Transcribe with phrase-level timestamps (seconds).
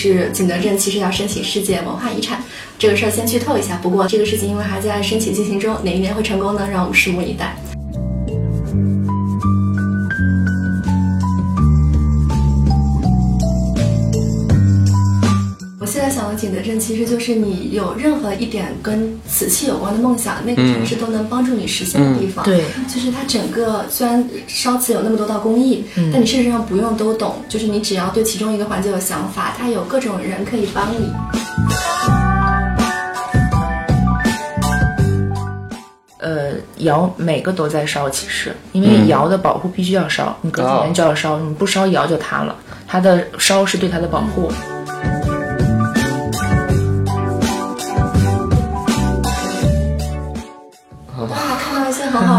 [0.00, 2.42] 是景德镇其实要申请世界文化遗产，
[2.78, 3.76] 这个事儿先剧透一下。
[3.82, 6.66] 不过这个事情因为还在申请进行中，哪一年会成功呢？
[6.70, 7.54] 让我们拭目以待。
[16.40, 22.42] 景德镇，其实就是你有任何一点跟瓷器有关的梦想，那个城市都能帮助你实现的地方。
[22.44, 31.12] 对，就是它整个虽然烧瓷有那么多道工艺，但你事实上不用都懂，就是你只要对其中一个环节有想法，它有各种人可以帮你。
[36.18, 42.56] 呃，窑每个都在烧，其实因为窑的保护必须要烧，你隔几年就要烧，你不烧窑就塌了。
[42.86, 44.50] 它的烧是对它的保护。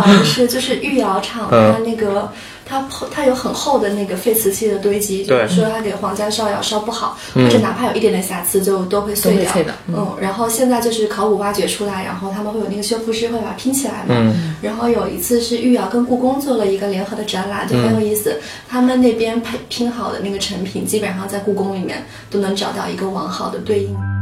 [0.02, 2.32] 很好玩的是，就是御窑厂，它那个
[2.66, 9.52] 它它有很厚的那个废瓷器的堆积，就是说它给皇家烧窑烧不好，或者哪怕有一点点瑕疵，就都会碎掉。
[9.88, 14.08] 嗯，然后现在就是考古挖掘出来，然后他们会有那个修复师会把它拼起来嘛。
[14.10, 14.56] 嗯。
[14.62, 18.40] 然后有一次是御窑跟故宫做了一个联合的展览，就很有意思。
[18.70, 24.21] 他们那边拼拼好的那个成品，基本上在故宫里面都能找到一个完好的对应。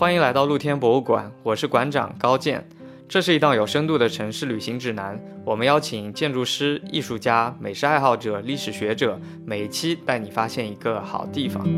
[0.00, 2.66] 欢迎来到露天博物馆，我是馆长高健。
[3.06, 11.68] 这是一档有深度的城市旅行指南，我们邀请建筑师、艺术家、美食爱好者、历史学者，每一期带你发现一个好地方。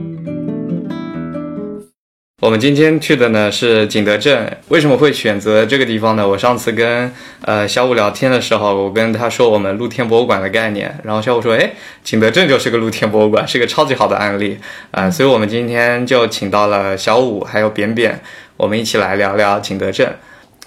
[2.43, 6.27] 我们今天去的呢是景德镇，为什么会选择这个地方呢？
[6.27, 7.09] 我上次跟
[7.43, 11.71] 呃小五聊天的时候，我跟他说我们露天博物馆的概念，然后小五说，哎，
[12.03, 14.59] 景德镇就是个露天博物馆，是个超级好的案例
[14.91, 18.21] 啊，所以我们今天就请到了小五还有扁扁，
[18.57, 20.13] 我们一起来聊聊景德镇。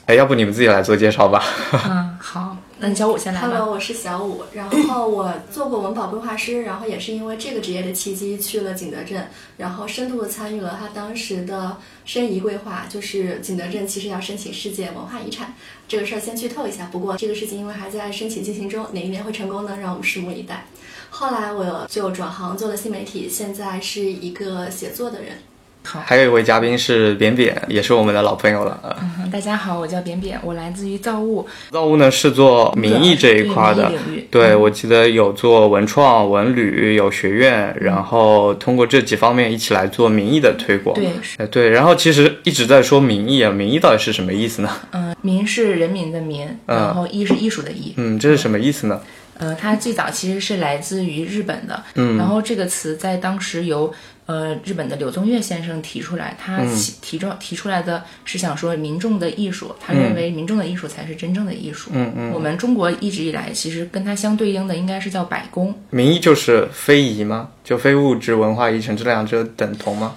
[0.06, 1.44] 哎，要不你们自己来做介绍吧？
[1.74, 2.56] 嗯，好。
[2.78, 4.44] 那小五先来 Hello，我是小五。
[4.54, 9.26] 然后我做过文保规划师，然后也是因为这个职业的契机去了景德镇，
[9.56, 15.54] 然后深度的参与了他当时的申遗规划，就是景德镇其实要申请世界文化遗产
[15.88, 16.90] 这个事儿先剧透一下。
[16.92, 19.78] 不过这个事情因为还在申请进行中，哪一年会成功呢？
[19.80, 20.66] 让我们拭目以待。
[21.10, 25.38] 后来我就转行做了新媒体，现在是一个写作的人。
[25.86, 28.98] 还有一位嘉宾是扁扁，也是我们的老朋友了。
[29.20, 31.46] 嗯，大家好，我叫扁扁，我来自于造物。
[31.70, 33.92] 造物呢是做民艺这一块的，
[34.32, 40.96] 对，我记得有做文创、文旅，有学院，然后通过这几方面一起来做民艺的推广。
[40.96, 44.70] 对，对，然后其实一直在说民艺啊，民艺到底是什么意思呢？
[44.92, 47.94] 嗯，民是人民的民，然后艺是艺术的艺。
[47.98, 49.00] 嗯，这是什么意思呢？
[49.38, 53.94] 呃，它最早其实是来自于日本的，嗯，然后这个词在当时由。
[54.26, 56.60] 呃，日本的柳宗悦先生提出来，他
[57.02, 61.92] 提出提出来的是想说民众的艺术，他认为民众的艺术才是真正的艺术。
[61.94, 62.32] 嗯嗯。
[62.32, 65.74] 我们中国一直以来，其实跟它相对应的应该是叫百工。
[65.92, 67.50] 民意就是非遗吗？
[67.64, 70.16] 就非物质文化遗产，这两者等同吗？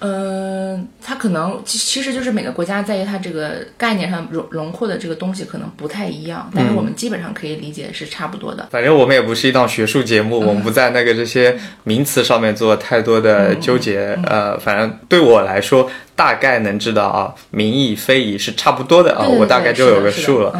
[0.00, 8.68] 嗯，它可能其其实就是每个国家在于它这个概念上容轮廓的这个东西可能不太一样，但是我们基本上可以理解是差不多的。
[8.70, 14.18] 反正我们也不是一档学术节目，我们不在那个这些名词上面做太多的纠结。
[14.26, 15.90] 呃，反正对我来说。
[16.18, 20.52] 大概能知道啊，民意非遗是差不多的啊，我大概就有个数了。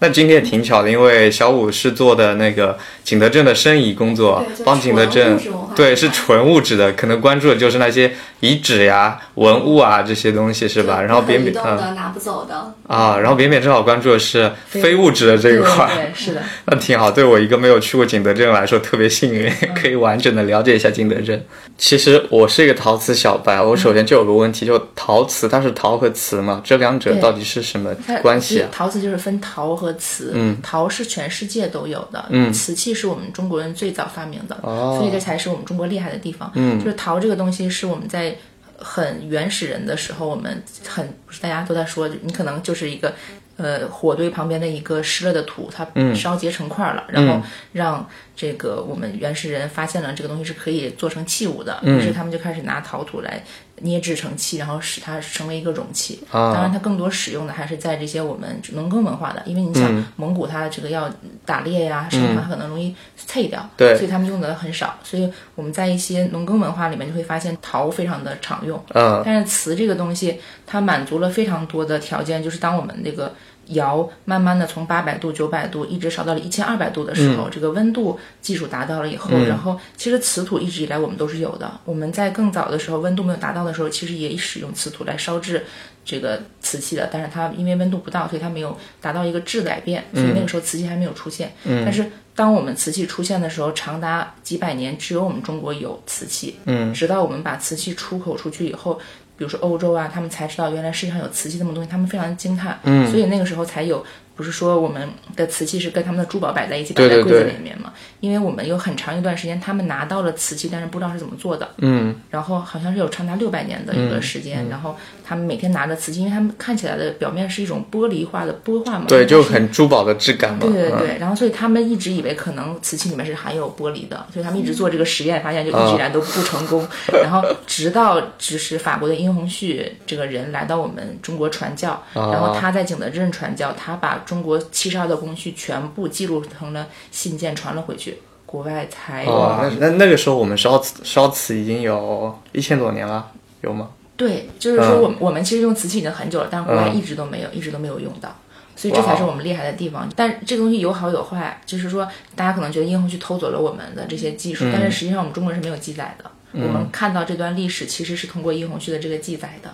[0.00, 5.40] 那今天也挺巧的，因为小五是做的那个景德镇的申遗工作，帮景德镇，
[5.74, 11.00] 对，是纯物质的，可能关注的就是那些遗址呀、文物啊这些东西，是吧？
[11.00, 17.10] 然后扁扁的拿不走的啊，然后扁扁正好关注的是非物质的这一块，对，是的， 那挺好。
[17.10, 21.42] 对我一个没有去过景德镇来说，特别幸运， 可以完整的了解一下景德镇。
[21.78, 24.76] 其实我是一个陶瓷小白，我首先就有个问题，就。
[25.06, 26.60] 陶瓷，它是陶和瓷嘛？
[26.64, 28.68] 这两者到底是什么关系啊？
[28.72, 38.36] 陶瓷就是分陶和瓷，嗯，陶是全世界都有的，嗯，瓷器是我们中国人最早发明的，哦，所以这才是我们中国厉害的地方，嗯，就是陶这个东西是我们在
[38.78, 43.14] 很原始人的时候，我们很不是大家都在说，你可能就是一个。
[43.58, 47.40] 呃，火堆旁边的一个湿了的土，它烧结成块了，然后
[47.72, 53.42] 让这个我们原始人发现了这个东西是可以做成器物的，于是他们就开始拿陶土来
[53.80, 56.20] 捏制成器，然后使它成为一个容器。
[56.30, 61.10] 当然，它更多使用的还是在这些我们农耕文化的，因为你想蒙古它这个要
[61.44, 64.98] 打猎呀，什么它可能容易碎掉，对，所以他们用的很少。
[65.02, 68.82] 所以我们在一些农耕文化里面就会发现陶非常的常用。
[68.94, 73.34] 嗯，但是瓷这个东西它满足了非常多的条件，就是当我们那个。
[73.68, 81.80] 窑慢慢的从八百度、九百度一直烧到了一千二百度的时候，这个温度技术达到了以后，然后其实瓷土一直以来我们都是有的。
[81.84, 85.64] 我们在更早的时候，温度没有达到的时候，其实也使用瓷土来烧制
[86.04, 87.08] 这个瓷器的。
[87.12, 91.52] 但是它因为温度不到，所以它没有达到一个质改变，所以那个时候瓷器还没有出现。
[91.64, 92.04] 但是
[92.34, 96.56] 当我们瓷器出现的时候，长达几百年，只有我们中国有瓷器。
[96.66, 99.00] 嗯，直到我们把瓷器出口出去以后。
[99.36, 102.78] 比如说欧洲啊，他们才知道原来世界上有瓷器这么东西，他们非常惊叹。
[102.84, 104.04] 嗯，所以那个时候才有，
[104.36, 107.92] 不是说我们的瓷器是跟他们的珠宝摆在一起，摆在柜子里面嘛？
[108.20, 111.68] 因为我们有很长一段时间，他们拿到了瓷器，但是不知道是怎么做的。
[111.78, 114.94] 嗯，然后好像是有长达六百年的一个时间，然后
[115.24, 120.60] 他们每天拿着瓷器，因为他们看起来的表面是一种玻璃化的玻化嘛，对，就很珠宝的质感嘛。
[120.60, 126.86] 对对对，然后所以他们一直以为可能瓷器里面是含有玻璃的，所以他们一直做这个实验，发现就一直以来都不成功。
[127.22, 138.18] 然后直到就是法国的殷洪旭这个人来到我们中国传教，然后他在景德镇传教，他把中国七十二道工序全部记录成了信件传了回去。
[138.44, 143.28] 国外才哦，那那那个时候我们烧瓷烧瓷已经有一千多年了，
[143.60, 143.90] 有吗？
[144.16, 148.34] 对，就是说我我们其实用瓷器已经很久了，但是国外一直都没有，一直都没有用到，
[148.76, 150.08] 所以这才是我们厉害的地方。
[150.14, 152.06] 但这个东西有好有坏，就是说
[152.36, 156.30] 大家可能觉得殷红去偷走了我们的这些技术，但是实际上我们中国人是没有记载的。
[156.52, 159.70] 我们看到这段历史其实是通过殷红旭的这个记载的。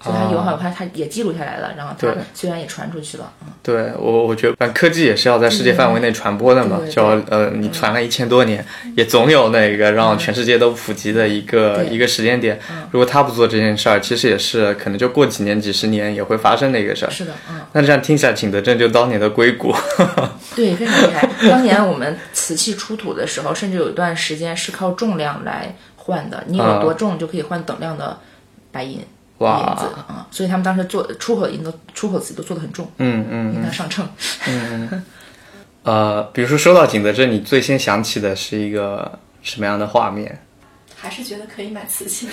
[0.00, 8.64] 所以它有好有坏，它也记录下来了，然后它虽然也传出去了，嗯，对我我觉得，科技也是要在世界范围内传播的嘛，就呃，你传了一千多年，
[8.96, 12.60] 也总有那个让全世界都普及的一个一个时间点。
[12.92, 17.10] 如果他不做这件事儿，其实也是可能就过几年、几十年也会发生的一个事儿。
[17.10, 17.60] 是的，嗯。
[17.72, 19.74] 那这样听起来，景德镇就当年的硅谷。
[20.54, 21.28] 对，非常厉害。
[21.50, 28.16] 当年我们瓷器出土的时候，甚至有一段时间是靠重量来换的，你有多重就可以换等量的
[28.70, 29.04] 白银。
[29.38, 30.26] 哇啊！
[30.30, 34.04] 所以他们当时做出口银都出口瓷都做的很重，嗯嗯，应该上秤。
[34.48, 35.02] 嗯，
[35.84, 40.40] 呃，比如说说到景德镇，你最先想起的是一个什么样的画面？
[40.96, 42.28] 还是觉得可以买瓷器。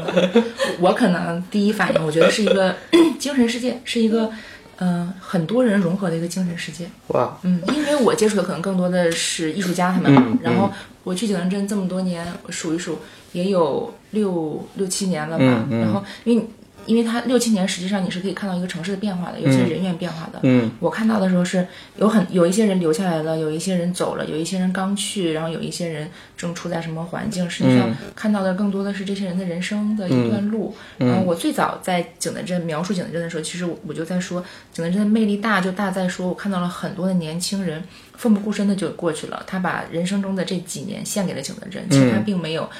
[0.78, 2.76] 我可能第一反应，我觉得是一个
[3.18, 4.30] 精神世界，是一个
[4.76, 6.86] 嗯很多人融合的一个精神世界。
[7.06, 10.70] 哇，嗯，因为我接触的可能更多的是艺术家他们，然后
[11.04, 12.98] 我去景德镇这么多年，数一数。
[13.32, 16.46] 也有六六七年了吧，然后因为
[16.86, 20.38] 因为它六七年，实际上你是可以看到一个城市的变化的，尤其是人员变化的。
[20.44, 21.66] 嗯，我看到的时候是
[21.96, 27.50] 有很有一些人留下来了，有一些人走了，有一些人刚去，然后有一些人正处在什么环境。
[27.50, 30.74] 实际上看到的更多的是这些人的人生的一段路。
[30.96, 37.84] 然后我最早在景德镇描述景德镇的时候，其实我就在说景德镇的魅力大，就大在说我看到了很多的年轻人
[38.16, 42.70] 奋不顾身的就过去了，他把人生中的这几年献给了景德镇，其实他并没有。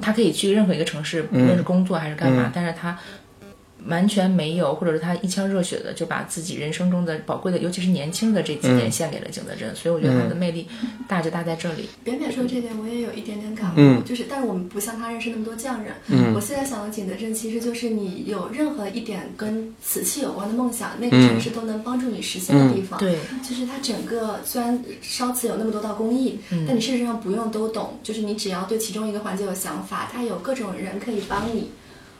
[0.00, 2.98] 他可以去任何一个城市，无论是工作还是干嘛，但是他。
[3.88, 10.66] 完全没有，或者是他一腔热血的就把自己人生中的宝贵的，尤其是年轻的这几年献给了景德镇，所以我觉得他的魅力
[11.08, 11.88] 大就大在这里。
[12.04, 15.94] 扁扁说这点，我也有一点点感悟，就是但是我们不像他认识那么多匠人。
[16.08, 23.00] 嗯，我现在想的景德镇，其实就是你有任何一点跟瓷器有关的梦想，那个城市都能帮助你实现的地方。
[23.00, 31.70] 对，就是它整个虽然烧瓷有那么多道工艺，但你事实上不用都懂，就是你只要对其中一个环节有想法，它有各种人可以帮你。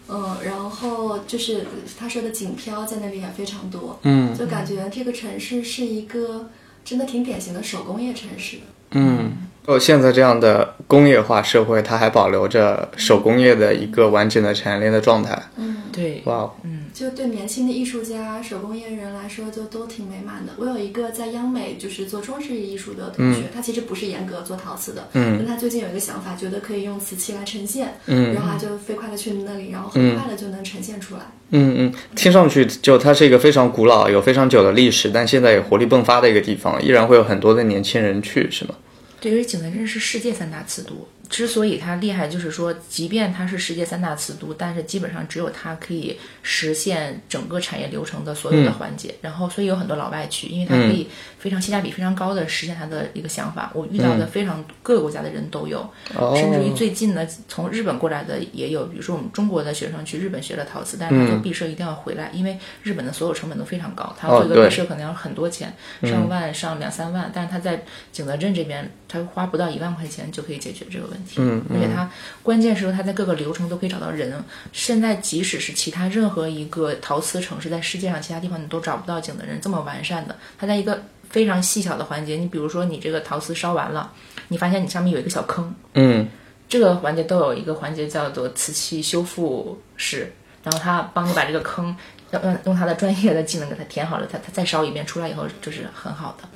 [0.08, 1.66] 嗯，然后就是
[1.98, 6.48] 他说的景漂在那边也非常多，嗯，就感觉这个城市是一个
[6.84, 8.58] 真的挺典型的手工业城市。
[8.92, 9.36] 嗯，
[9.68, 15.38] 哦，现在这样的工业化社会，它还保留着手工业的一个完整的产业链的状态。
[15.58, 16.86] 嗯，对，哇，嗯。
[16.94, 20.54] 就对年轻的艺术家、手工业人来说，就都挺美满的。
[20.56, 31.20] 我有一个在央美就是做装饰艺术的同学，他其实不是严格做陶瓷的，嗯，但他最近有一个想法，觉得可以用瓷器来呈现，嗯，然后他就飞快的去那里，然后很快的就能呈现出来。
[31.50, 38.74] 嗯嗯，听上去就它是一个非常古老、有非常久的历史，但现在也活力迸发的一个地方，依然会有很多的年轻人去，是吗？
[39.20, 41.08] 对，于景德镇是世界三大瓷都。
[41.28, 49.14] 之所以它厉害，就是说，即便它是世界三大瓷都，但是基本上只有它可以实现整个产业流程的所有的环节。
[49.20, 51.06] 然后，所以有很多老外去，因为它可以
[51.38, 53.70] 非常性价比非常高的实现他的一个想法。
[53.74, 55.88] 我遇到的非常各个国家的人都有，
[56.34, 58.86] 甚至于最近呢，从日本过来的也有。
[58.86, 67.30] 比如说，我们中国的学生去日本学了陶瓷，但是他做毕设一定要回来，因为日本的所有成本都非常高，他做一个毕设可能要很多钱，上万上两三万。
[67.34, 71.17] 但是他在景德镇这边，他花不到一万块钱就可以解决这个问题。
[71.36, 71.98] 嗯，而且他。
[71.98, 72.08] 它
[72.44, 74.32] 关键时候，它在各个流程都可以找到人。
[74.72, 80.36] 现在，即使是其他任何一个陶瓷城市，在世界上其他地方你都找不到景德镇这么完善的。
[80.56, 84.12] 它在一个非常细小的环节，你比如说你这个陶瓷烧完了，
[84.46, 86.28] 你发现你上面有一个小坑，嗯，
[86.68, 90.32] 这个环节都有一个环节叫做瓷器修复室。
[90.62, 91.96] 然后他帮你把这个坑
[92.30, 96.48] 要用用他的专业的技能给他填好了，他他再烧一遍出来以后就是很好的。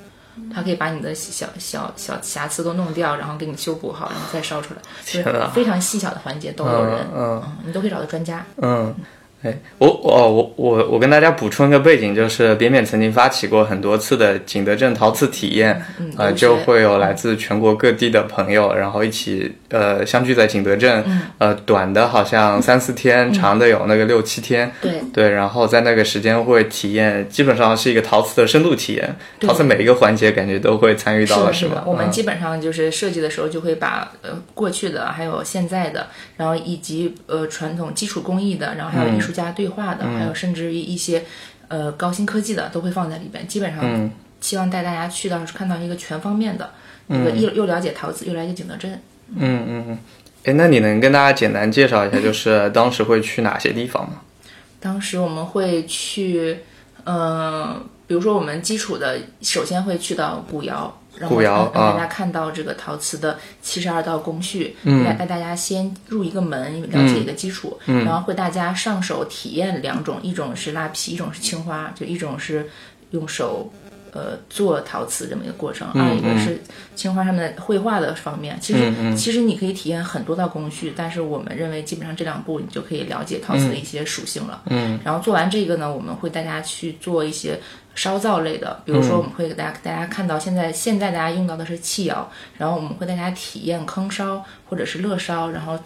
[0.54, 8.94] 他可以把你的小小小瑕疵都弄掉，然后给你修补好，然后再烧出来，就是非常细小的环节都有人，嗯，你都可以找到专家，嗯。
[9.42, 15.84] 哎，我哦我我我跟大家补充一个背景，就是扁扁曾经发起过很多次的景德镇陶瓷体验，
[16.16, 21.04] 呃，就会有来自全国各地的朋友，然后一起呃相聚在景德镇，
[21.38, 31.82] 呃，短的好像三四天，长的有那个六七天，对对，然后在那个时间会体验，基本上是一个陶瓷的深度体验，陶瓷每一个环节感觉都会参与到了，是吧？
[31.84, 36.06] 我们基本上就是设计的时候就会把呃过去的还有现在的，
[36.36, 40.04] 然后以及呃传统基础工艺的，然后还有艺术家对话的。
[40.04, 41.24] 还有甚至于一些，
[41.68, 43.46] 呃，高新科技的都会放在里边。
[43.48, 44.10] 基本上，
[44.40, 46.70] 希望带大家去到看到一个全方面的，
[47.08, 48.92] 一个又又了解陶瓷，又了解景德镇。
[49.34, 49.98] 嗯嗯嗯。
[50.44, 54.20] 哎，那你能跟大家简单介绍一下， 就是当时会去哪些地方吗？
[54.80, 56.58] 当时我们会去，
[57.04, 60.98] 呃，比如说我们基础的，首先会去到古窑。
[61.18, 72.68] 然后让大家看到这个陶瓷的七十二道工序，带带大家先入一个门，了解一个基础，然后会大家上手体验两种，一种是蜡皮，一种是青花，就一种是
[73.10, 73.72] 用手。
[74.14, 76.60] 呃，做陶瓷这么一个过程，二一个是
[76.94, 78.58] 青花上面绘画的方面。
[78.60, 84.64] 其实其实你可以体验很多道工序，但是我们认为基本上这两步你就可以了解陶瓷的一些属性了。
[84.66, 87.58] 嗯，然后做完这个呢，我们会大家去做一些
[87.94, 95.78] 烧造类的，比如说我们会给大家大家看到现在现在大家用到的是气窑，然后我们会大家体验坑烧或者是乐烧，然后。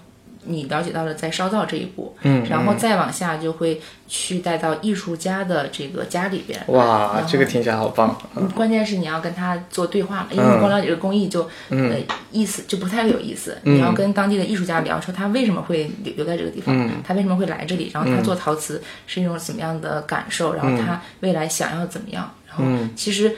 [0.46, 6.58] 你了解到了在烧造这一步，嗯，然后再往下就会去带到艺术家的这个家里边。
[6.68, 8.16] 哇，这个听起来好棒！
[8.54, 11.96] 关键是你要跟他做对话，因为你光了解这个工艺就，呃，
[12.30, 13.56] 意思就不太有意思。
[13.62, 23.34] 你要跟当地的艺术家聊，说他为什么会留留在这个地方，他为什么会来这里，然后他做陶瓷是一种怎么样的感受，然后他未来想要怎么样，然后其实。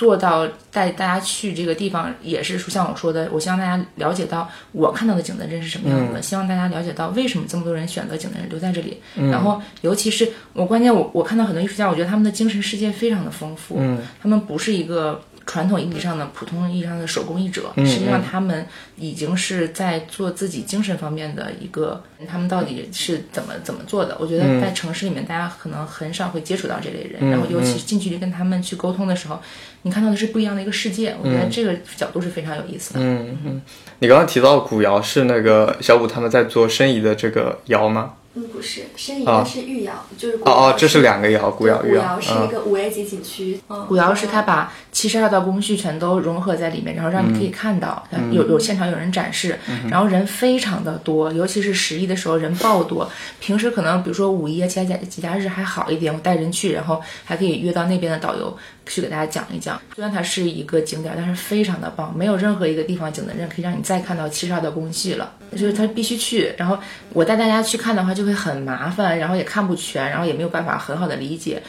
[0.00, 6.22] 做到带大家去这个地方，也是说像我说的，我希望大家了解到我看到的景德镇是什么样子的。
[6.22, 9.02] 希望大家了解到为什么这么多人选择景德镇留在这里。
[9.30, 13.76] 然后，尤其是我关键，我我看到很多艺术家，我觉得他们的精神世界非常的丰富。
[13.78, 15.20] 嗯，他们不是一个。
[15.46, 18.64] 传统意义上的普通意义上的手工艺者，实际上他们
[18.94, 22.00] 已经是在做自己精神方面的一个。
[22.28, 24.16] 他们到底是怎么怎么做的？
[24.20, 27.30] 我觉得在城市里面，大家可能很少会接触到这类人。
[27.30, 29.40] 然后，尤其是近距离跟他们去沟通的时候，
[29.82, 31.14] 你看到的是不一样的一个世界。
[31.22, 33.00] 我觉得这个角度是非常有意思的。
[33.00, 33.62] 嗯嗯，
[34.00, 38.14] 你刚刚提到古窑是那个小五他们在做申遗的这个窑吗？
[38.32, 43.60] 嗯，不是，申遗的是玉窑，就是哦哦，这是两个窑，古窑、玉窑是一个五 A 级景区。
[43.88, 49.58] 古窑是他把七十二道工序全都融合在里面，然后让你可以看到，有有现场有人展示，
[49.90, 53.10] 然后人非常的多，尤其是十一的时候人爆多。
[53.40, 58.56] 平时可能比如说五一啊、其他节节假日还好一点，我带人去，然后还可以约到那边的导游
[58.86, 59.80] 去给大家讲一讲。
[59.94, 66.52] 虽然它是一个景点，但是非常的棒，没有任何一个地方景德镇可以让你再看到七十二道工序了，就是它必须去。
[66.56, 66.78] 然后
[67.12, 71.62] 我带大家去看的话，就会很麻烦，然后也看不全，然后也没有办法很好的理解。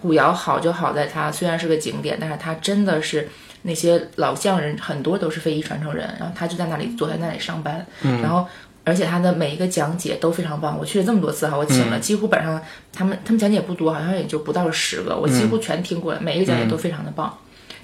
[0.00, 3.28] 古窑好就好在它虽然是个景点，但是它真的是
[3.62, 8.46] 那些老匠人很多都是非遗传承人，然后他就在那里坐在那里上班，然后
[8.88, 10.78] 而且他的每一个讲解都非常棒。
[10.78, 12.60] 我去了这么多次哈，我请了几乎本上
[12.92, 17.32] 他们他们讲解不多，好像也就不到十个，我几乎全听过了，每一个讲解都非常的棒。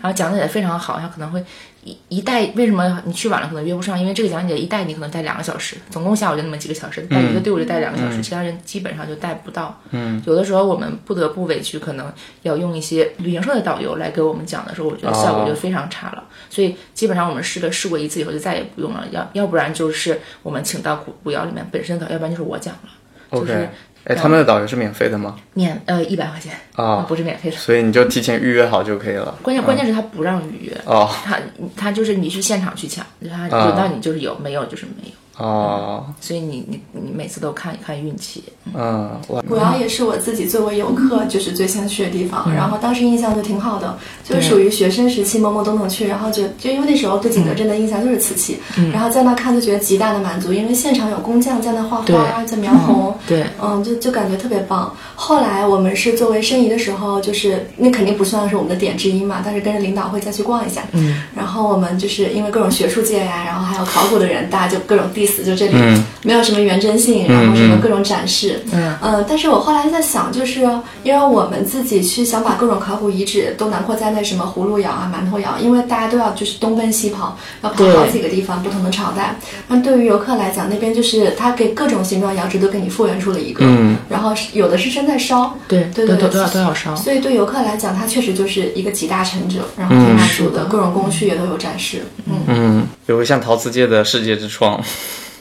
[0.05, 1.43] 然后讲的也非常好，他可能会
[1.83, 3.99] 一一带为什么你去晚了可能约不上？
[3.99, 9.81] 因为这个讲解一带你可能带两个小时，总共下午就那么几个小时，带一个队伍就带两个小时，其他人基本上就带不到。
[9.93, 16.23] 嗯，有的时候我们不得不委屈，可能要用一些旅行社的导游来给我们讲的时候，我觉得效果就非常差了。
[16.51, 23.71] 所以基本上我们试了试过一次以后就再也不用了，要要不然就是我们请到古古窑里面本身的，要不然就是我讲了，就是。
[24.05, 25.37] 哎，他们的导游是免费的吗？
[25.55, 29.35] 免呃一百块钱啊，不是免费的，所以你就提前预约好就可以了。
[29.43, 31.39] 关键关键是他不让预约哦，他
[31.75, 35.13] 他就是你去现场去抢，他轮到你就是有，没有就是没有。
[35.37, 38.45] 哦，所以你你你每次都看一看运气。
[38.73, 39.11] 嗯，
[39.49, 48.59] 古窑也是我自己作为游客就是最先去的地方，然后当时印象就挺好的，就是属于学生时期懵懵懂懂去，然后就就因为那时候对景德镇的印象就是瓷器，
[48.93, 54.95] 然后在那看就觉得极大的满足，因为现场有工匠在那画花，在描红，对，嗯，就就感觉特别棒。
[55.17, 65.24] 后来我们是作为申遗的时候，就是那肯定不算是我们的点之一嘛，但是跟着领导会再去逛一下，嗯，然后我们就是因为各种学术界呀，然后还有考古的人，大家就各种地。
[65.25, 69.25] 意思就这里，没有什么原真性，然后什么各种展示，嗯嗯。
[69.29, 70.61] 但是我后来在想，就是
[71.03, 79.37] 因为我们自己去想把各种考古遗址都囊括在那什么葫芦窑啊、馒头窑，因为大家都要就是东奔西跑，要跑好几个地方，不同的朝代。
[79.69, 86.97] 那对于游客来讲，那边就是他给各种形状窑址都给你复原出了一个，嗯，然后有的是正在烧，对对对，都要都要烧。
[86.97, 94.83] 所以对游客来讲，它确实就是一个集大成者，然后他族的各种工序也都有展示，嗯嗯，有个像陶瓷界的世界之窗。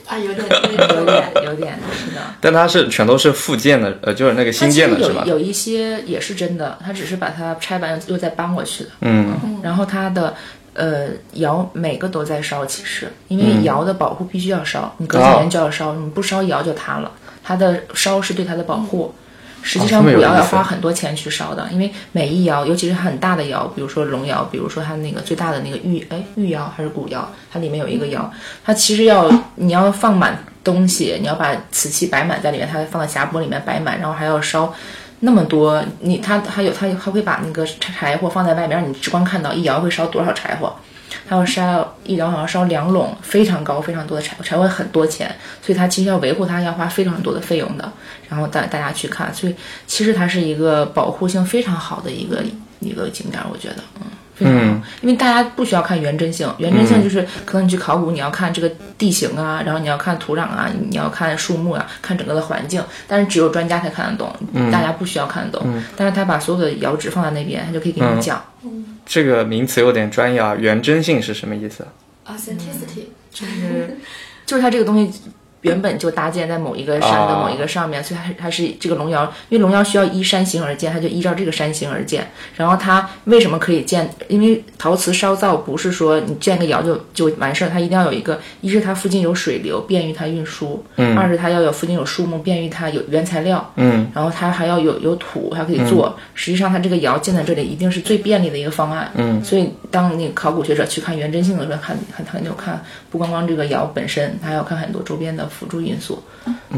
[0.06, 2.20] 啊，有点，有点，有点，是的。
[2.40, 5.24] 但它是全都是复建的，呃，就是那个新建的是吧？
[5.26, 8.90] 有有一些也是真的，它只是把它拆完又再搬过去的。
[9.00, 9.60] 嗯。
[9.62, 10.34] 然后它的
[10.74, 17.10] 呃窑每个都在烧，其实因为窑的保护必须要烧，你隔几年就要烧，你不烧窑就塌了。
[17.42, 19.14] 它的烧是对它的保护。
[19.64, 28.30] 实际上古窑要花很多钱去烧的，因为每一窑，尤其是很大的窑，比如说龙窑，比如说它那个最大的那个玉，哎，玉窑还是古窑，它里面有一个窑，
[28.62, 34.70] 它其实要你要放满东西，你要把瓷器摆满在里面，它放在匣钵里面摆满，然后还要烧
[35.20, 40.76] 那么多，你它还有它还会把那个柴火放在外面，让你直观看到一窑会烧多少柴火。
[41.28, 47.92] 它要烧一疗好像烧两垄，非常高，非常多的柴柴火很多钱，所以它其实要维护它要花非常多的费用的。
[48.28, 49.54] 然后带大家去看，所以
[49.86, 52.42] 其实它是一个保护性非常好的一个
[52.80, 54.82] 一个景点，我觉得，嗯，非常好。
[55.00, 62.82] 因为大家不需要看原真性，原真性就是可能你去考古，你要看这个地形啊，然后你要看土壤啊，你要看树木啊，看整个的环境。
[63.06, 64.34] 但是只有专家才看得懂，
[64.70, 65.82] 大家不需要看得懂。
[65.96, 68.42] 但是他把所有的窑址放在那边，他就可以给你讲。
[69.06, 71.86] 这个名词有点专业啊，原真性是什么意思
[72.26, 73.98] ？Authenticity 就是
[74.46, 75.20] 就是它这个东西。
[75.64, 82.26] 原本就搭建在某一个山的某一个上面，所以它它是这个龙窑，因为龙窑需要依山形而建，它就依照这个山形而建。
[82.56, 84.08] 然后它为什么可以建？
[84.28, 90.84] 因为陶瓷烧造不是说你建个窑就就完事儿，它一定要有一个，一是它附近有水流，便于它运输；
[91.16, 93.72] 二是它要有附近有树木，便于它有原材料。
[93.76, 96.14] 嗯，然后它还要有有土，还可以做。
[96.34, 99.10] 实际上，它这个窑建在这里一定是最便利的一个方案。
[99.14, 105.48] 嗯，所以当那个考古学者去看原真性的时候，看看他就看不光光这个窑本身，他还要看很多周边的。
[105.58, 106.22] 辅助因素，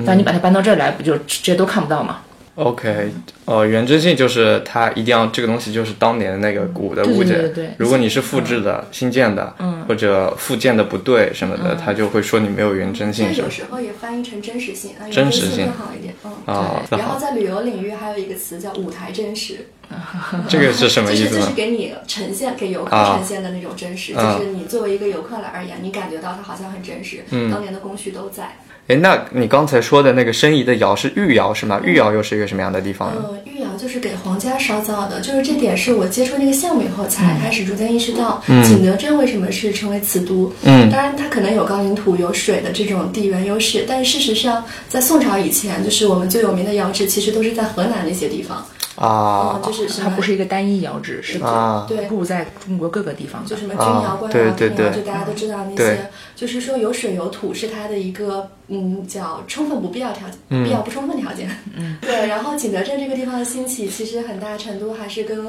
[0.06, 2.20] 但你把它搬到这儿来，不就这些都看不到吗
[2.56, 3.12] ？OK，
[3.44, 7.38] 呃，原真性就是它一定要这个东西就是当年的那个古的物件。
[7.38, 7.70] 对对对。
[7.76, 13.30] 如果你是复制的、新建的，嗯，或者复建的不对什么的，它就会说你没有原真性。
[13.34, 16.14] 有时候也翻译成真实性，真实性更好一点。
[16.24, 16.98] 嗯，对。
[16.98, 19.68] 然后在旅游领域还有一个词叫舞台真实。
[20.48, 21.24] 这个是什么意思？
[21.24, 27.22] 就是就是给你呈现给游客呈现的那种真实，就是你作为一个游客来而言，你感觉到它好像很真实，
[27.52, 28.56] 当年的工序都在。
[28.88, 31.80] 哎，那你刚才说的那个申遗的窑是御窑是吗？
[31.84, 33.24] 御窑又是一个什么样的地方呢？
[33.24, 40.52] 呃，御窑就是给皇家烧造的，就是这点是我接触那个项目以后才开始逐渐意识到，景德镇为什么是成为瓷都。
[40.62, 48.64] 嗯，当然它可能有高岭土、有水的这种地缘优势，但事实上在宋朝以前，就是我们最有名的窑址其实都是在河南那些地方。
[48.96, 51.38] 啊，就是它不是一个单一窑址，是
[51.86, 61.48] 对，布在中国各个地方，就什么钧窑、官窑、对窑，就大家都知道那些，就是说有水有土是它的一个嗯叫充分不必要条件，必要不充分条件。
[61.74, 62.26] 嗯， 对。
[62.26, 65.46] 然后景德镇这个地方的兴起，其实很大程度还是跟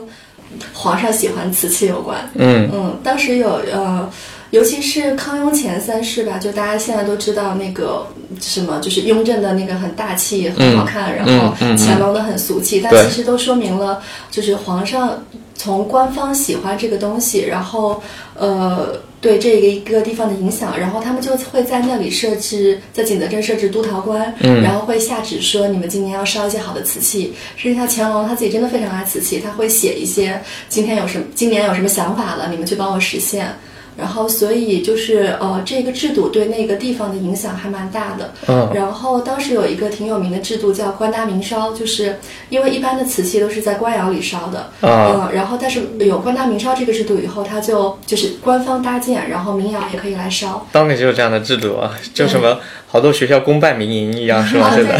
[0.73, 2.29] 皇上喜欢瓷器有关。
[2.35, 4.09] 嗯嗯，当时有呃。
[4.51, 8.07] 尤其是康雍乾三世吧，就大家现在都知道那个
[8.41, 15.21] 什么，就是雍正的那个很大气、很好看，然后乾隆的很俗气，但其实都说明了，就是皇上
[15.55, 18.01] 从官方喜欢这个东西，然后
[18.35, 27.33] 呃对这个一个地方的影响，然后他们就会在那里设置，在景德镇设置督陶官，然后会下旨说你们今年要烧一些好的瓷器。
[27.57, 33.53] 实际上乾隆他自己真的非常爱瓷器，他会写一些今天有什么，今年有什么想法了，你们去帮我实现。
[33.97, 38.31] 然后，所以就是呃，这个制度对那个地方的影响还蛮大的。
[38.47, 38.71] 嗯。
[38.73, 42.17] 然后当时有一个挺有名的制度叫官搭民烧，就是
[42.49, 44.59] 因为一般的瓷器都是在官窑里烧的。
[44.81, 45.27] 啊。
[45.27, 45.29] 嗯。
[45.33, 50.67] 然后，但是有官搭民烧这个制度以后，它就就是官方搭建，然后民窑也可以来烧。
[50.71, 54.75] 当年就是这样的制度啊，就什么好多学校公办民营一样，是吧？
[54.75, 54.95] 对对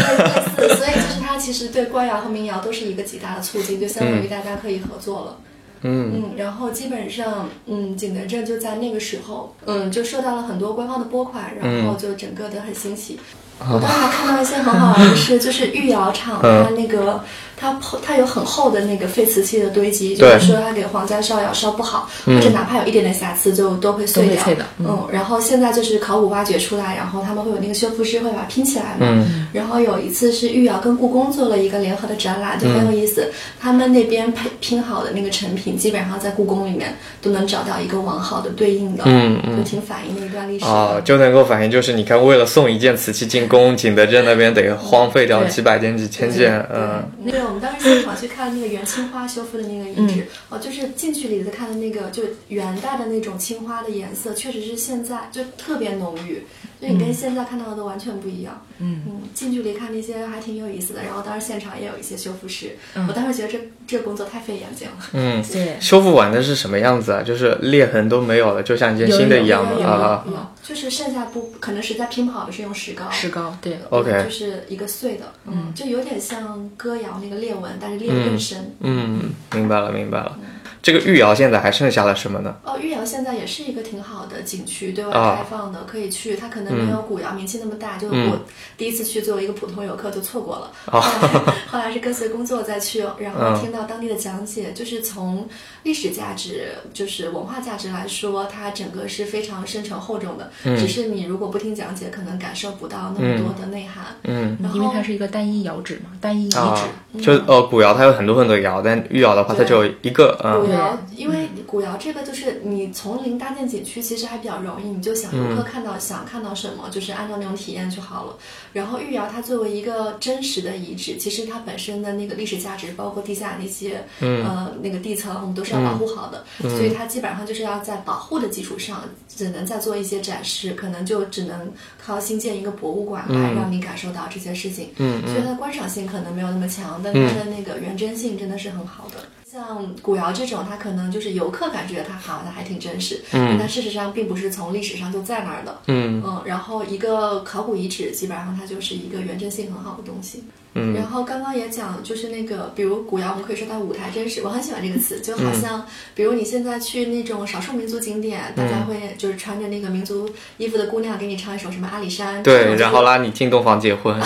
[0.56, 0.76] 对。
[0.76, 5.36] 所以就是它其实对官窑和民窑都是一个极大的促进，就相当于大家可以合作了。
[5.38, 5.44] 嗯
[5.82, 13.18] 嗯，然后基本上，嗯，景德镇就在那个时候，嗯，就受到了很多官方的拨款，然后就整个的很兴起。
[13.60, 17.24] 我当时还看到一些很好玩的事，就是御窑厂它那个
[17.58, 24.44] 它它有很厚的那个废瓷器的堆积，就是说它给皇家烧窑烧不好，或者哪怕有一点点瑕疵，就都会碎掉。
[24.78, 28.98] 嗯，然后现在就是考古挖掘出来，然后他们会有那个修复师会把它拼起来嘛。
[29.00, 29.48] 嗯。
[29.52, 33.30] 然后有一次是御窑跟故宫做了一个联合的展览，就很有意思。
[33.60, 39.02] 他们那边配拼好的那个成品，基本上在故宫里面都能找到一个完好的对应的。
[39.06, 39.56] 嗯嗯。
[39.56, 40.64] 就挺反映的一段历史。
[40.64, 46.64] 啊，就能够反映，就是你看，为了送一件瓷器进宫，景德镇那边得荒废掉几百件、几千件。
[46.72, 47.02] 嗯。
[47.48, 56.44] 那个我们当时现场去看那个元青花修复的那个遗址，哦，就是近距离的看的那个，就元代的那种青花的颜色，确实是现在就特别浓郁。
[56.80, 58.64] 就你跟现在看到的都完全不一样。
[58.78, 61.02] 嗯嗯，近距离看那些还挺有意思的。
[61.02, 62.76] 然后当时现场也有一些修复师，
[63.08, 64.94] 我当时觉得这这工作太费眼睛了。
[65.12, 65.76] 嗯，对。
[65.80, 67.20] 修复完的是什么样子啊？
[67.20, 70.24] 就是裂痕都没有了，就像一件新的一样的啊。
[70.28, 70.32] 有，
[70.62, 73.10] 就是剩下不可能实在拼不好的是用石膏。
[73.10, 73.78] 石膏，对。
[73.90, 74.22] OK。
[74.22, 78.74] 就是一个碎的，嗯，就有点像歌谣那个裂纹，但是练得更深。
[78.80, 80.38] 嗯，明白了，明白了。
[80.82, 82.54] 这个玉窑现在还剩下了什么呢？
[82.64, 86.36] 哦，玉窑现在也是一个挺好的景区，对外开放的，可以去。
[86.36, 88.40] 它可能没有古窑名气那么大，就我
[88.76, 90.70] 第一次去作为一个普通游客就错过了。
[90.86, 95.48] 后来 后来是跟随工作再去，然后听到当地的讲解，就是从
[95.82, 100.50] 历史价值、就是文化价值来说，它整个是非常深沉厚重的。
[100.62, 104.04] 只是你如果不听讲解，可能感受不到那么多的内涵。
[104.22, 107.20] 嗯，因为它是一个单一窑址嘛，单一遗址。
[107.20, 110.67] 就呃，古窑它有很多很多窑，但玉窑的话，它就一个嗯。
[110.68, 118.36] 古窑，因为古窑这个就是你从零搭建景区，其实还比较容易，你就想游客看到想看到什么，就是按照那种体验就好了。
[118.72, 126.44] 然后御窑它作为一个真实的遗址，其实它本身的那个历史价值，包括地下那些呃那个地层，我们都是要保护好的。
[126.60, 134.90] 所以它基本上就是要在保护的基础上，只能再做一些展示，可能就只能靠新建一个博物馆来让你感受到这些事情。
[134.98, 139.24] 嗯，所以它的观赏性可能没有那么强，但它的那个原真性真的是很好的。
[139.58, 146.42] 像古窑这种，它可能就是游客感觉它好像还挺真实，嗯，但事实上并不是从历史上就在那儿的，嗯嗯。
[146.44, 150.44] 然后一个考古遗址，基本上它就是一个原真性很好的东西，
[150.74, 150.94] 嗯。
[150.94, 164.18] 然后刚刚也讲，就是那个比如古窑，我们可以说它舞台真实，我很喜欢这个词，就好像比如你现在去那种少数民族景点，大家会就是穿着那个民族衣服的姑娘给你唱一首什么阿里山，对，然后拉你进洞房结婚。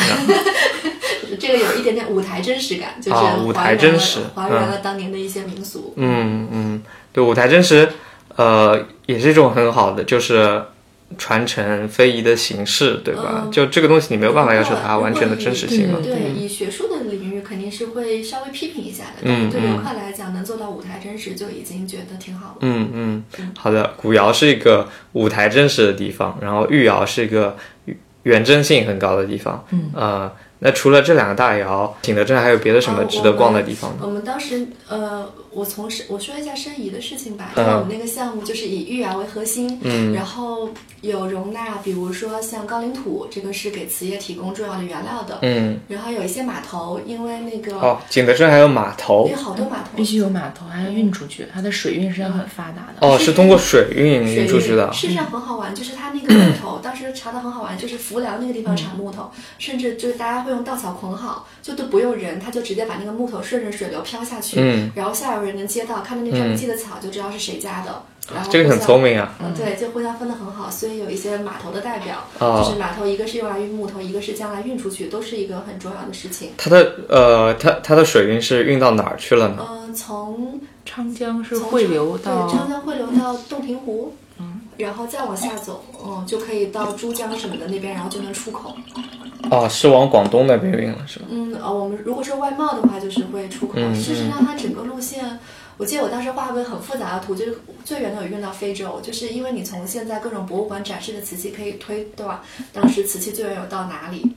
[1.43, 3.35] 这个有一点点舞台真实感，就是还
[3.75, 3.99] 原了
[4.37, 5.93] 还原了当年的一些民俗。
[5.97, 7.89] 嗯嗯，对，舞台真实，
[8.37, 10.63] 呃，也是一种很好的，就是
[11.19, 13.49] 传承非遗的形式，对吧？
[13.51, 15.99] 就这个东西，你没有办法要求它完全的真实性嘛。
[16.01, 19.23] 对，以学术的领域肯定是会稍微批评一下的。
[19.25, 22.57] 嗯对游客来讲，能做到舞台真实就已经觉得挺好了。
[22.61, 23.25] 嗯嗯，
[23.59, 23.95] 好的。
[23.97, 27.57] 古窑是一个舞台真实的地方，然后玉窑是一个
[28.23, 29.67] 原真性很高的地方。
[29.73, 30.33] 嗯呃。
[30.65, 33.99] 那除了这两个大窑，景德镇还有别的什么值得逛的地方呢？
[34.03, 37.51] 我们当时，呃，我从申我说一下申遗的事情吧。
[37.57, 53.07] 因为我们那个项目就是以玉窑为核心，嗯，然后有容纳，比如说像高岭土，这个是给瓷业提供重要的原料的，嗯，然后有一些码头，因为那个哦，景德镇还有码头，有好多码头，必须有码头，还要运出去，它的水运是要很发达的。
[53.07, 54.93] 哦，是通过水运运出去的。
[54.93, 60.53] 事实上很好玩，就是它那个木头，当时查的很好玩，就是浮梁那个地方产木头，甚至就是大家会。
[60.53, 68.03] 用稻草捆好，就都不用人，他就直接把那个木头顺着水流飘下去，嗯，然后下游人能接到，看到那片荠的草就知道是谁家的。
[68.33, 76.53] 然后这个很聪明啊，嗯，对，就互相分的很好，所以有一些码头的代表，就是码头一个是用来运木头，一个是将来运出去，都是一个很重要的事情。
[76.57, 79.67] 它的呃，它它的水运是运到哪儿去了呢？
[79.69, 84.15] 嗯，从长江是汇流到长江汇流到洞庭湖。
[84.83, 88.77] 然后再往下走，嗯，就可以到珠江什么的那边，然后就能出口。
[89.51, 91.27] 哦，是往广东那边运了，是吧？
[91.31, 93.79] 嗯，呃，我们如果是外贸的话，就是会出口。
[93.95, 95.39] 事实上，它整个路线，
[95.77, 102.41] 我记得我当时画过很复杂的图，就是最远的有运到非洲，就是因为你从现在各种博物馆展示的瓷器可以推断，
[102.73, 104.35] 当时瓷器最远有到哪里。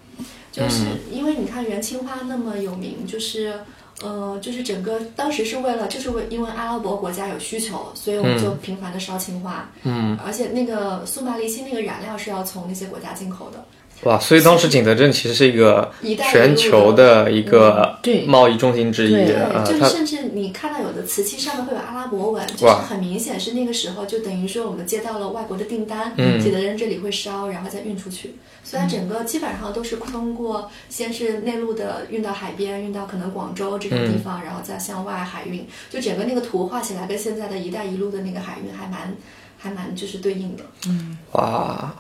[0.52, 3.60] 就是因为你看元青花那么有名，就是。
[4.02, 9.70] 呃，就是整个当时是为了，就是为因为阿拉伯国家有需求，所以我们就频繁的烧青花。
[9.84, 13.64] 嗯，而且那个苏麻离青那个染料是要从那些国家进口的。
[14.06, 15.92] 哇，所以当时景德镇其实是一个
[16.32, 19.12] 全球的一个贸易中心之一。
[19.12, 28.36] 对，就甚至你看到有的瓷器上面会有阿拉伯文，就是很明显是那个时候就等于说我们接到了外国的订单，景德镇这里会烧，然后再运出去。
[28.64, 35.66] 所以它整个基本上都是通过先是内陆的运到海边，运到可能广州这种地方，然后再向外海运。
[35.90, 39.16] 就整个那个图画起来跟现在的一带一路的那个海运还蛮。
[39.58, 40.64] 还蛮就是对应的。
[40.88, 41.92] 嗯，哇，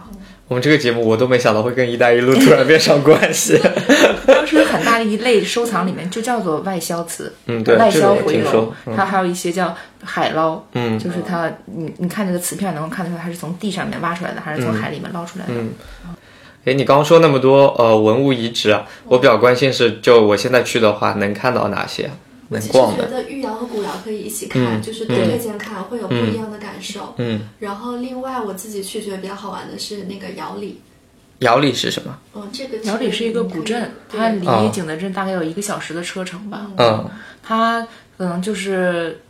[0.48, 3.60] 我们这个节目我都没想到会跟“一带一路”突然变上关系。
[4.28, 15.54] 当时很大的一类收藏里面就叫做外销瓷，嗯，对，外销回这个也听说笼，它还有一些叫海捞，嗯就是它，你你看这个瓷片能够看得出来它是从地上面挖出来的，还是从海里面捞出来的。
[15.54, 15.72] 嗯
[16.66, 22.10] 哎，你刚刚说那么多呃文物遗址啊，我比较关心是，就我现在去的话，能看到哪些？
[22.50, 23.06] 能其实逛的？
[23.06, 27.14] 觉得玉窑和古窑可以一起看，嗯就是多推荐看，会有不一样的感受。
[27.18, 30.80] 嗯，然后另外我自己去觉得比较好玩的是那个窑里，
[31.40, 32.18] 窑里是什么？
[32.34, 36.68] 哦，这个窑里是一个古镇，它离哦景德镇大概有一个小时的车程吧。
[36.78, 37.10] 嗯
[37.48, 39.22] 它可能就是，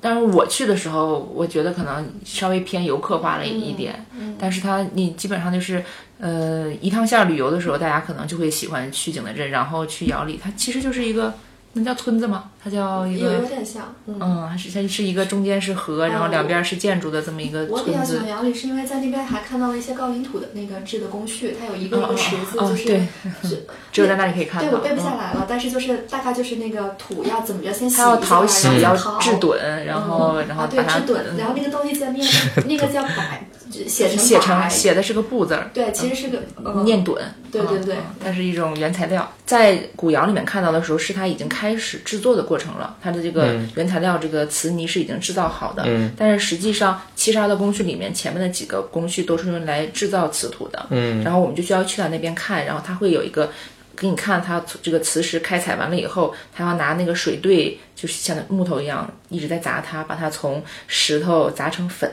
[0.00, 4.04] 但是我去的时候，我觉得可能稍微偏游客化了一点。
[4.36, 5.84] 但是它你基本上就是，
[6.18, 10.40] 呃，一趟线旅游的时候，大家可能就会喜欢去景德镇，然后去窑里。
[10.42, 11.32] 它其实就是一个，
[11.72, 12.50] 那叫村子吗？
[12.62, 13.40] 它叫一有有。
[13.42, 14.16] 点像，嗯。
[14.20, 18.28] 嗯，它是它是一个中间是河，然后两边是建筑的这么一个村子我比较喜欢。
[18.28, 23.06] 窑里，是因为在那边还看到了一些高岭土的那个制的工序，它有一个一哦个池子，就是对
[23.44, 24.68] 是 只有在那里可以看到。
[24.68, 32.26] 对我背不下嗯来了，但是就是大概就是那个土要怎么着先洗它要一下淘洗，要然后再淘制墩，然后然后啊对把它制墩，然后那个东西在面
[32.66, 37.22] 那个叫白，就写成写成写的是个布字儿，对，其实是个嗯念墩。
[37.52, 39.30] 对对对嗯它是一种原材料。
[39.44, 42.96] 在古窑里面看到的时候，是它已经开始制作的过程了。
[43.02, 45.82] 它的这个原材料，这个瓷泥是已经制造好的。
[45.86, 46.12] 嗯。
[46.16, 50.86] 但是实际上，七十二道工序里面前面的几个工序都是用来制造瓷土的。
[50.90, 51.22] 嗯。
[51.24, 53.50] 然后我们就需要去到那边看，然后它会有一个。
[53.96, 62.10] 给你看它这个瓷石开采完了以后，它要拿那个水兑，就是像木头一样一直在砸它，把它从石头砸成粉，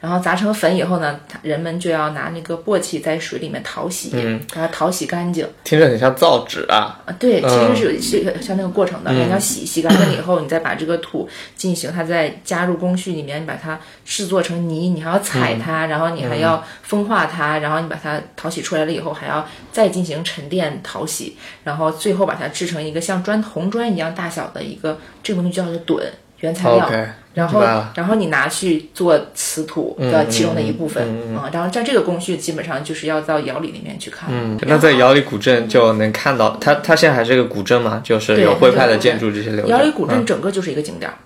[0.00, 4.40] 然后砸成粉以后呢，它人们就要拿那个簸箕在水里面淘洗，嗯。
[4.54, 5.46] 把它淘洗干净。
[5.62, 7.00] 听着很像造纸啊。
[7.04, 26.10] 啊，对，其实是有是像那个过程的，你要洗洗干净了以后，你再把这个土进行，它再加入工序里面，你把它制作成泥，你还要踩它，然后你还要风化它，然后你把它淘洗出来了以后，还要再进行沉淀淘洗，然后最后把它制成一个像砖红砖一样大小的一个这个东西叫做墩
[26.40, 26.90] 原材料。
[27.32, 27.62] 然后
[27.94, 34.28] 然后你拿去做瓷土的其中的一部分嗯啊、然后在这个工序基本上就是要到窑里里面去看。
[34.32, 39.68] 嗯，那在窑里古镇就能看到，它它现在还是个古镇嘛，就是有徽派的建筑这些留着。
[39.68, 41.16] 窑里古镇嗯整个就是一个景点儿。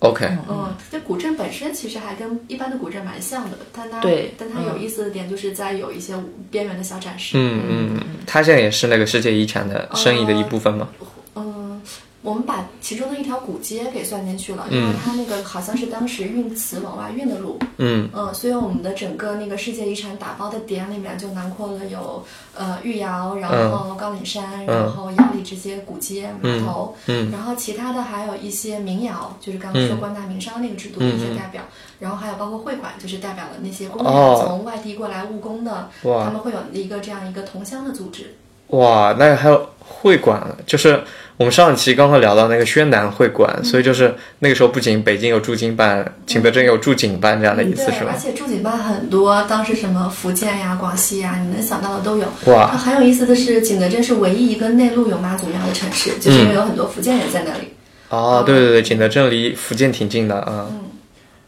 [0.00, 6.12] OK，嗯，这古镇本身其实还跟一般的古镇蛮像的，但它对但它有意思的点就是在有一些
[6.50, 7.38] 边缘的小展示。
[7.38, 10.86] 嗯嗯，嗯它现在也是那个世界遗产的生意的一部分嘛。
[11.00, 11.06] 嗯，
[12.26, 17.56] 我们把其中的一条古街给算进去了，因为它那个好像是当时运瓷往外运的路。
[17.76, 18.10] 嗯。
[18.12, 22.24] 嗯，所以我们的整个那个世界遗产打包的点里面就囊括了有
[22.56, 31.62] 呃玉窑，然后高岭山，然后窑里这些古街码头，嗯然后其他的还有一些民窑，就是刚刚说官大民商那个制度的一些代表，
[32.00, 34.44] 然后还有包括会馆，就是代表了那些工人哦。
[34.44, 36.24] 从外地过来务工的，哇。
[36.24, 38.34] 他们会有一个这样一个同乡的组织。
[38.68, 41.00] 哇，那还有会馆，就是
[41.38, 48.18] 我们上一期刚刚聊到那个宣南会馆，所以就是那个时候不仅北京有驻京办，景德镇有驻警办这样的意思对，是吧而？
[48.18, 52.26] 且驻警办很多，当时什么福建呀、广西呀，你能想到的都有。
[52.46, 57.68] 哇很有意思的是，景德镇是唯一一个内陆有妈祖庙的城市，就是嗯因为有很多福建人在那里。
[58.08, 60.66] 哦，对对对，景德镇离福建挺近的啊。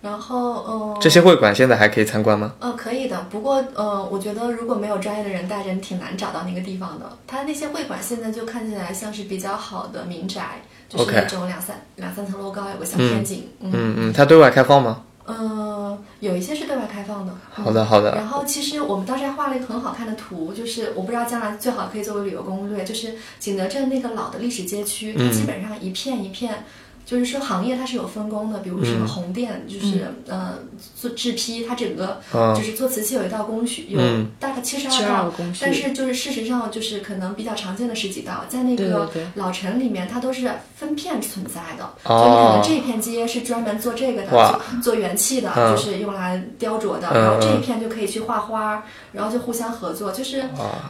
[0.00, 2.52] 然后，嗯，这些会馆现在还可以参观吗？
[2.60, 3.26] 呃，可以的。
[3.28, 7.18] 不过，呃，我觉得如果没有专业的人带着，你挺难找到那个地方的。
[7.26, 13.48] 它那些会馆现在就看起来像是比较好的民宅，就是那种两三两三层楼高，有个小天井。
[13.60, 15.02] 嗯嗯嗯，它对外开放吗？
[15.24, 17.34] 呃，有一些是对外开放的。
[17.52, 26.64] 好的好的然后其实我们当时还画了一个很好看的图，就是我不知道将来最好可以作为旅游攻略，就是景德镇那个老的历史街区，基本上一片一片。
[27.08, 30.58] 就是说，行业它是有分工的，比如什么红电，就是呃
[30.94, 34.30] 做制坯，它整个嗯就是做瓷器有一道工序，有嗯。
[34.38, 35.60] 大概七十72二道工序。
[35.64, 42.22] 但是就是事实上就是可能比较常见的十几道，在那个老城里面，它都是分片存在的，哦。
[42.22, 47.24] 就你可能这一片街是专门做这个的，做做元器的，嗯就是用来雕琢的，嗯。
[47.24, 50.44] 然后这一嗯片就可以去画花，然后就互相合作，就是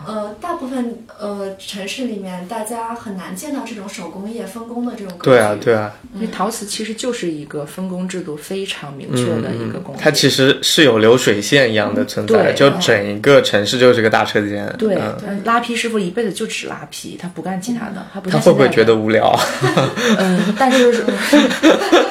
[0.05, 5.31] 呃大部分呃城市里面大家很难见到这种手工业分工的这种格局。
[5.31, 10.01] 对啊对啊，因为陶瓷其实就是一个分工制度非常明确的一个工业。
[10.01, 14.67] 它其实是有流水线一样的存在，对就整一个城市就是个大车间。
[14.79, 14.99] 对
[15.45, 19.39] 拉坯师傅一辈子就只拉坯，他不干其他的，他不他会不会觉得无聊？
[20.19, 20.93] 嗯，但是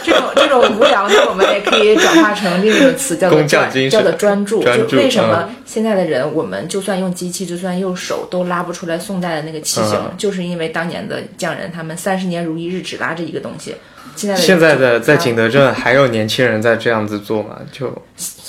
[0.05, 4.62] 这种这种无聊呢，我们也可以转化成另一个词，叫做工匠专精神叫做专注。
[4.63, 13.75] 专注就为什么嗯现在的人，我们就算用机器，就算用手，都拉不出来宋代的那个器型，嗯就是因为当年的匠人他们三十年如一日，只拉这一个东西，
[14.17, 17.60] 现在的现在的在景德镇还有年轻人在这样子做吗？
[17.71, 17.89] 就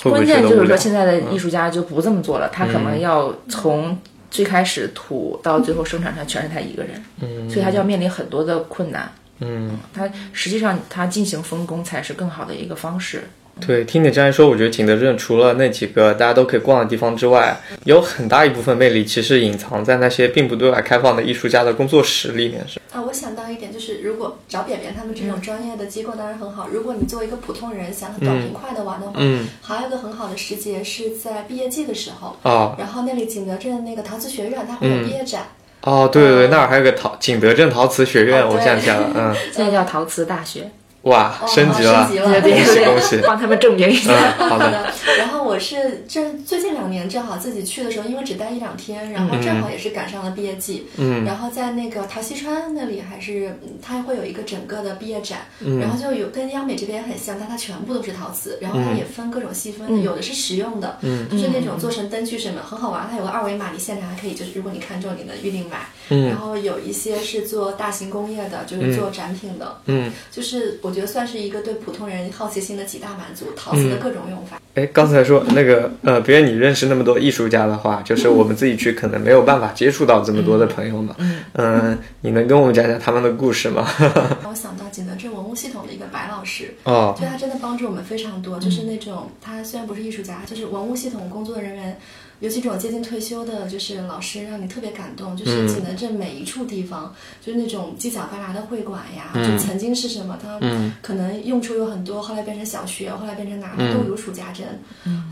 [0.03, 0.77] 关键就是说，？
[0.77, 3.97] 现在的艺术家就不这么做了，他可能要从
[4.31, 9.13] 最开始土到最后生产上全是他一个人，嗯，所以他就要面临很多的困难。
[9.41, 13.23] 嗯，他实际上他进行分工才是更好的一个方式。
[13.67, 22.65] 对，听你这样一说，我觉得景德镇除了那几个大家都可以逛的地方之外，有很大一部分魅力其实隐藏在那些并不对外开放的艺术家的工作室里面。
[22.69, 26.69] 是啊，我想到一点，就是如果找扁扁他们这种专业的机构当然很好。
[26.73, 32.37] 如果你作为一个普通人想短平快的玩的话，嗯还有一个很好的时节是在毕业季的时候。
[32.43, 35.43] 啊然后那里景德镇那个陶瓷学院，它会有毕业展。
[35.83, 40.71] 哦，对对对，那儿还有个陶景德镇陶瓷学院，哦我想起来了，嗯， 现在叫陶瓷大学，
[41.03, 42.41] 哇，哦升级了，升级了。
[42.41, 44.13] 对 对恭喜恭喜，帮他们证明一下。
[44.39, 50.87] 嗯，好的，然后我是这最近两年正好自己去的时候，因为只待一两天，然后正好也是赶上了毕业季。
[50.97, 51.25] 嗯。
[51.25, 55.39] 然后在那个陶溪川那里，还是嗯它会有一个整个的毕业展，
[55.81, 60.99] 然后就有跟央美这边很像，但它全部都是陶瓷，然后它也分各种细分的，有的是实用的，
[61.31, 65.79] 就是那种做成灯具什么很好玩，它有个二维码，你现场还可以就是如果你看中你的预定买。
[66.09, 74.59] 然后有一些是做大型工业的，就是做展品的，嗯，就是我觉得算是一个对普通人好奇心的极大满足，陶瓷的各种用法。
[74.75, 81.15] 哎，刚才说那个呃，比如你认识那么多艺术家的话，就是我们自己去可能没有办法接触到这么多的朋友嘛，
[81.53, 83.87] 嗯、你能跟我们讲讲他们的故事吗？
[84.43, 91.99] 让我想到景德镇文物系统的一个白老师，哦，就他真的帮助我们非常多，就是那种他虽然不是艺术家，就是文物系统工作人员。
[92.41, 95.37] 尤其这种接近退休的，就是老师，让你特别感动。
[95.37, 100.59] 就是景德镇每一处地方，就是那种犄角旮旯的会馆呀，就曾经是什么，它
[101.03, 104.67] 可能用处有很多，后来变成小学，后来变成哪，都如数家珍。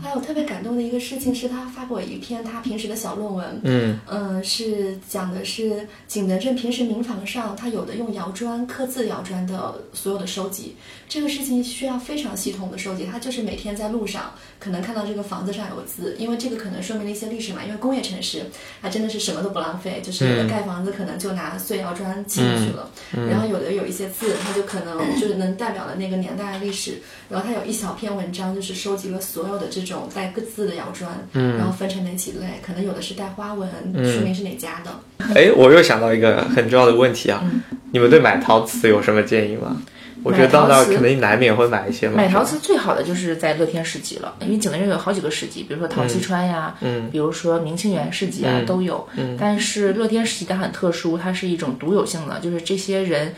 [0.01, 10.75] 还有特别感动的一个事情是，他发过一篇他平时的小论文，嗯嗯，是讲的是景德镇平时民房上，他有的用窑砖刻字窑砖的所有的收集，
[11.07, 13.05] 这个事情需要非常系统的收集。
[13.05, 17.63] 他就是每天在路上可能看到这个房子上有字，因为这个可能说明了一些历史嘛。
[17.65, 18.43] 因为工业城市，
[18.81, 22.89] 它真的是什么都不浪费，就是盖房子可能就拿碎窑砖砌进去了，
[23.29, 26.99] 然后有的有一些字，它就可能 就是能代表了那个年代的历史。
[27.29, 34.91] 然后它有一小篇文章，就是收集了所有的这种带个字的窑砖，然后分成哪几类，可能有的是带花纹，说明是哪家的。
[35.35, 37.43] 哎，我又想到一个很重要的问题啊，
[37.91, 39.81] 你们对买陶瓷有什么建议吗？
[40.27, 42.15] 我觉得到那儿买陶瓷肯定难免会买一些嘛。
[42.17, 49.07] 买陶瓷最好的就是在乐天市集了，因为景德镇有好几个市集，比如说陶溪川呀，嗯，比如说明清园市集啊、都有。
[49.15, 53.33] 嗯，但是乐天市集它很特殊，它是一种独有性的，就是这些人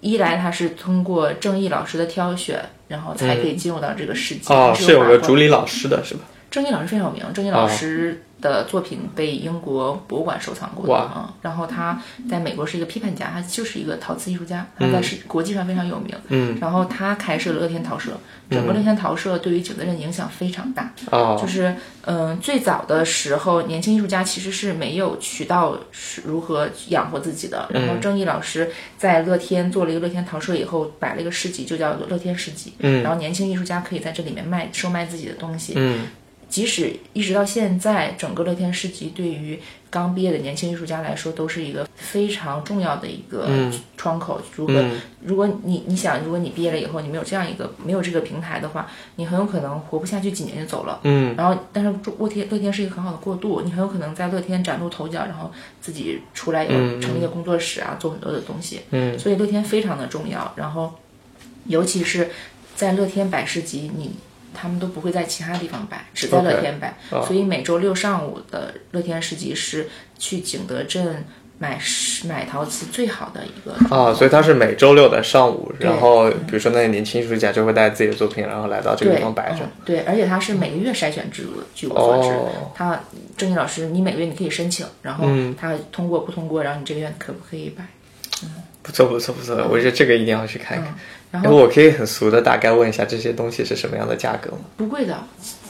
[0.00, 4.52] 一来他是通过正义老师的挑选，然后才可以进入到这个市集。
[4.52, 6.22] 哦，是有个主理老师的是吧？
[6.50, 11.34] 郑毅老师非常有名，郑毅老师的作品被英国博物馆收藏过的哇啊。
[11.42, 16.12] 然后他在美国是一个批判家，他就是一个陶瓷艺术家，他在世国际上非常有名。
[16.28, 18.18] 嗯，然后他开设了乐天陶社，
[18.50, 20.92] 整个乐天陶社对于景德镇影响非常大。
[21.12, 21.74] 哦，就是
[22.06, 27.68] 嗯、最早的时候，年轻艺术家其实是没有渠道是如何养活自己的。
[27.72, 32.72] 然后郑毅老师在乐天做了一个乐天陶社以后，摆了一个市集，就叫乐天市集。
[32.80, 35.74] 嗯然后年轻艺术家可以在这里面卖售卖自己的东西。
[35.76, 36.08] 嗯
[36.50, 39.58] 即使一直到现在，整个乐天市集对于
[39.88, 43.48] 刚毕业的年轻艺术家来说，都是一个非常重要的一个
[43.96, 44.42] 窗口。
[44.56, 50.98] 如果、嗯如果你你想，如果你毕业了以后，你没有这样一个没有这个平台的话，你很有可能活不下去，几年就走了。
[51.04, 58.80] 嗯然后，但是乐天乐天是一个很好的过渡，你很有可能在乐天崭露头角，然后自己出来有成立一个工作室啊，做很多的东西。
[58.90, 60.52] 嗯，所以乐天非常的重要。
[60.56, 60.94] 然后，
[61.66, 62.30] 尤其是
[62.74, 64.12] 在乐天百事集，你
[64.54, 66.94] 他们都不会在其他地方摆，只在乐天摆。
[67.22, 71.24] 所以每周六上午的乐天市集是去景德镇
[71.58, 71.78] 买
[72.26, 79.58] 买陶瓷最好的一个啊，所以他是每周六的上午，然后比如说那些年轻艺术家就会带自己的作品，然后来到这个地方摆着。
[79.60, 79.70] 嗯。
[79.84, 82.72] 对，而且它是每个月筛选制度的，据我所知，哦。
[82.74, 82.98] 他
[83.36, 85.54] 郑毅老师，你每个月你可以申请，然后嗯。
[85.58, 87.84] 他通过不通过，然后你这个月可不可以摆？
[88.82, 90.94] 不错不错不错，我觉得这个一定要去看一看。
[91.30, 94.58] 然后哎我可以很俗的大概问一下这些东西是什么样的价格吗？
[94.76, 95.16] 不贵的，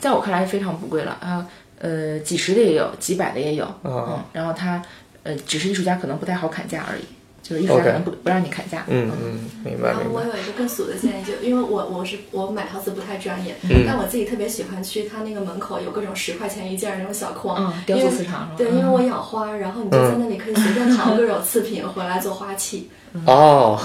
[0.01, 1.47] 在我看来是非常不贵了啊，
[1.79, 4.83] 呃，几十的也有，几百的也有，哦嗯，然后他
[5.23, 7.05] 呃，只是艺术家可能不太好砍价而已，
[7.43, 9.95] 就是艺术家可能不不让你砍价，嗯嗯，明白。
[10.11, 13.85] 我有一个更俗的建议，就因为我我是我买陶瓷不太专业，嗯。
[13.87, 22.89] 但我自己特别喜欢去他那个门口有各种十块钱一件儿那种小框，嗯雕塑市场对，嗯因为我养花，然后你就在那里可以随便 淘各种次品回来做花器，
[23.27, 23.79] 哦，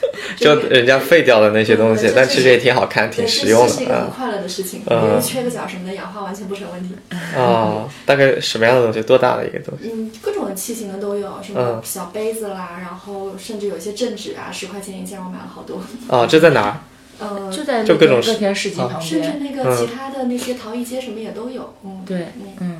[0.36, 4.06] 就人家废掉的那些东西但其实也挺好看，挺，实用的是一个很的。
[4.08, 4.82] 快乐的事情，
[5.22, 6.94] 缺个角什么的氧化完全不成问题。
[7.10, 9.02] 嗯哦，大概什么样的东西？
[9.02, 9.90] 多大的一个东西？
[9.92, 15.82] 嗯，各种的器型的都有，什么嗯小杯子啦，然然后甚至有一些镇纸啊，十块钱一件，我买了好多。
[16.08, 16.76] 哦，这在哪儿？
[17.20, 19.28] 呃，就在就各种乐天市集旁边甚至。
[19.40, 21.74] 那个其他的那些陶艺街什么也都有。
[21.84, 22.79] 嗯，对嗯，嗯，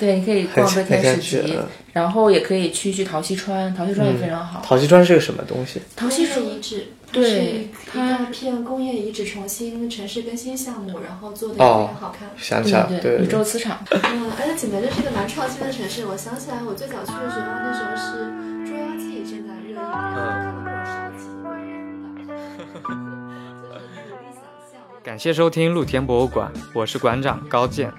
[0.00, 4.62] 对，你可以逛乐天市很想去集嗯，然后也可以去去陶溪川，陶溪川也非常好。
[4.64, 5.80] 陶溪川是个什么东西？
[5.94, 12.30] 陶溪川遗址，对它大片工业遗址重新城市更新项目，然后做的也非哦常好看。
[12.38, 13.84] 想起来了，对宇宙磁场。
[13.90, 16.06] 嗯，而且景德镇是一个蛮创新的城市。
[16.06, 18.24] 我想起来，我最早去的时候，那时候是
[18.66, 21.52] 《捉妖记》正在热映，然后看到各种烧鸡、关
[22.00, 22.32] 公的，
[23.68, 24.40] 就是努力想
[24.72, 24.80] 象。
[25.02, 27.92] 感谢收听露天博物馆，我是馆长高健。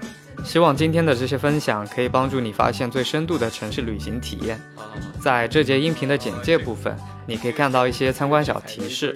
[0.44, 4.60] 希望今天的这些分享可以帮助你发现最深度的城市旅行体验。
[5.20, 9.16] 在这节音频的简介部分，你可以看到一些参观小提示。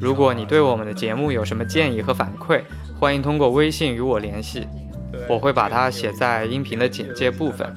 [0.00, 2.62] 如果你对我们的节目有什么建议和反馈，
[2.98, 4.66] 欢迎通过微信与我联系，
[5.28, 7.72] 我会把它写在音频的简介部分。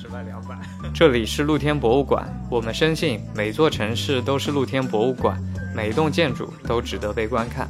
[0.94, 5.42] 这里是露天博物馆，我们深信每座城市都是露天博物馆，
[5.76, 7.70] 每一栋建筑都值得被观看。